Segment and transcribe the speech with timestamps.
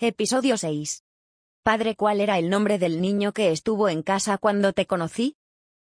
[0.00, 1.04] Episodio 6.
[1.62, 5.36] Padre, ¿cuál era el nombre del niño que estuvo en casa cuando te conocí?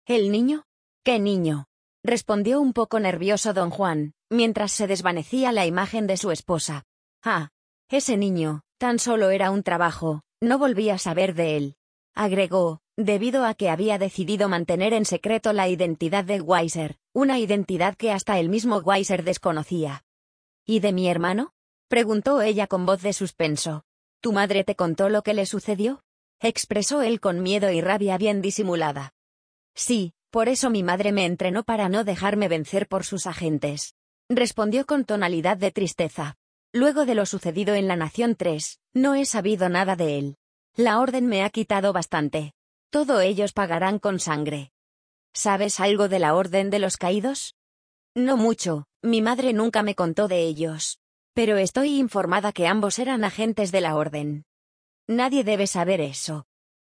[0.06, 0.64] ¿El niño?
[1.04, 1.68] ¿Qué niño?
[2.02, 6.82] respondió un poco nervioso don Juan, mientras se desvanecía la imagen de su esposa.
[7.22, 7.50] Ah,
[7.88, 11.76] ese niño, tan solo era un trabajo, no volví a saber de él.
[12.12, 17.94] Agregó, debido a que había decidido mantener en secreto la identidad de Weiser, una identidad
[17.94, 20.02] que hasta el mismo Weiser desconocía.
[20.66, 21.54] ¿Y de mi hermano?
[21.86, 23.84] preguntó ella con voz de suspenso.
[24.22, 26.04] ¿Tu madre te contó lo que le sucedió?
[26.38, 29.14] expresó él con miedo y rabia bien disimulada.
[29.74, 33.96] Sí, por eso mi madre me entrenó para no dejarme vencer por sus agentes.
[34.28, 36.36] Respondió con tonalidad de tristeza.
[36.72, 40.36] Luego de lo sucedido en la Nación 3, no he sabido nada de él.
[40.76, 42.52] La orden me ha quitado bastante.
[42.90, 44.70] Todo ellos pagarán con sangre.
[45.34, 47.56] ¿Sabes algo de la Orden de los Caídos?
[48.14, 51.01] No mucho, mi madre nunca me contó de ellos.
[51.34, 54.44] Pero estoy informada que ambos eran agentes de la Orden.
[55.08, 56.46] Nadie debe saber eso.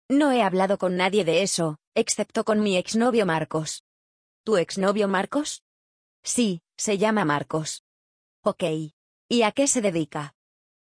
[0.09, 3.83] No he hablado con nadie de eso, excepto con mi exnovio Marcos.
[4.43, 5.63] ¿Tu exnovio Marcos?
[6.23, 7.83] Sí, se llama Marcos.
[8.43, 8.63] Ok.
[9.29, 10.35] ¿Y a qué se dedica?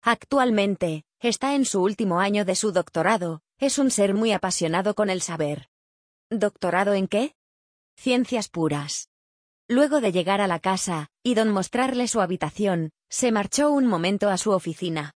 [0.01, 5.09] Actualmente, está en su último año de su doctorado, es un ser muy apasionado con
[5.09, 5.69] el saber.
[6.29, 7.35] ¿Doctorado en qué?
[7.95, 9.09] Ciencias puras.
[9.67, 14.29] Luego de llegar a la casa, y don mostrarle su habitación, se marchó un momento
[14.29, 15.13] a su oficina.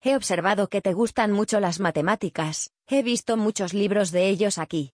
[0.00, 4.92] He observado que te gustan mucho las matemáticas, he visto muchos libros de ellos aquí.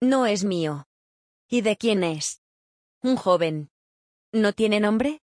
[0.00, 0.86] No es mío.
[1.48, 2.42] ¿Y de quién es?
[3.02, 3.70] Un joven.
[4.32, 5.22] ¿No tiene nombre?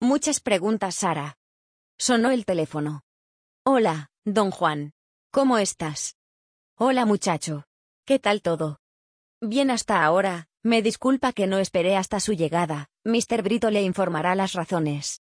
[0.00, 1.36] Muchas preguntas, Sara.
[1.98, 3.02] Sonó el teléfono.
[3.64, 4.92] Hola, don Juan.
[5.30, 6.16] ¿Cómo estás?
[6.76, 7.64] Hola, muchacho.
[8.04, 8.80] ¿Qué tal todo?
[9.40, 13.42] Bien hasta ahora, me disculpa que no esperé hasta su llegada, Mr.
[13.42, 15.22] Brito le informará las razones.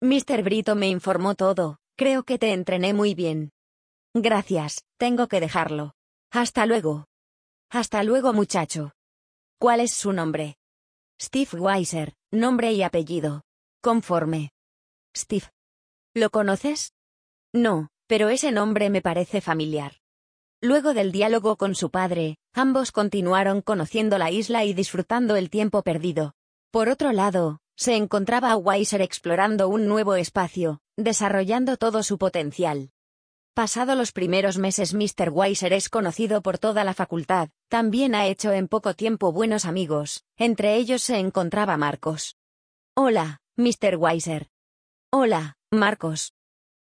[0.00, 0.44] Mr.
[0.44, 3.50] Brito me informó todo, creo que te entrené muy bien.
[4.14, 5.94] Gracias, tengo que dejarlo.
[6.30, 7.06] Hasta luego.
[7.68, 8.92] Hasta luego muchacho.
[9.58, 10.56] ¿Cuál es su nombre?
[11.20, 13.42] Steve Weiser, nombre y apellido.
[13.82, 14.52] Conforme.
[15.16, 15.46] Steve.
[16.14, 16.92] ¿Lo conoces?
[17.52, 19.96] No, pero ese nombre me parece familiar.
[20.60, 25.82] Luego del diálogo con su padre, ambos continuaron conociendo la isla y disfrutando el tiempo
[25.82, 26.34] perdido.
[26.70, 32.90] Por otro lado, se encontraba Weiser explorando un nuevo espacio, desarrollando todo su potencial.
[33.54, 35.30] Pasado los primeros meses Mr.
[35.30, 40.24] Weiser es conocido por toda la facultad, también ha hecho en poco tiempo buenos amigos,
[40.36, 42.36] entre ellos se encontraba Marcos.
[42.96, 43.94] Hola, Mr.
[43.96, 44.48] Weiser.
[45.12, 46.34] Hola, Marcos.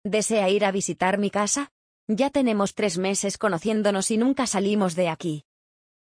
[0.03, 1.71] ¿Desea ir a visitar mi casa?
[2.07, 5.45] Ya tenemos tres meses conociéndonos y nunca salimos de aquí.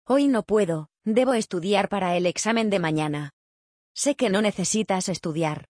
[0.07, 3.35] Hoy no puedo, debo estudiar para el examen de mañana.
[3.99, 5.67] Sé que no necesitas estudiar.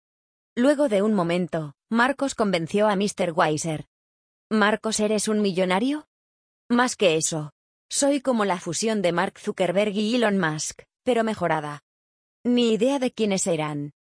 [0.57, 3.33] Luego de un momento, Marcos convenció a Mr.
[3.35, 3.85] Weiser.
[4.51, 6.07] ¿Marcos eres un millonario?
[6.71, 7.53] Más que eso.
[7.91, 11.83] Soy como la fusión de Mark Zuckerberg y Elon Musk, pero mejorada.
[12.47, 13.93] Ni idea de quiénes eran.